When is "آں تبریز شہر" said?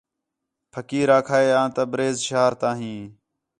1.61-2.51